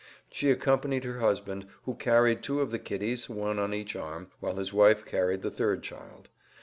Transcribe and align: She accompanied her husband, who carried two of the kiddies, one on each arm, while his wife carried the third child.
She 0.31 0.49
accompanied 0.49 1.03
her 1.03 1.19
husband, 1.19 1.67
who 1.83 1.93
carried 1.93 2.41
two 2.41 2.59
of 2.59 2.71
the 2.71 2.79
kiddies, 2.79 3.29
one 3.29 3.59
on 3.59 3.71
each 3.71 3.95
arm, 3.95 4.31
while 4.39 4.55
his 4.55 4.73
wife 4.73 5.05
carried 5.05 5.43
the 5.43 5.51
third 5.51 5.83
child. 5.83 6.27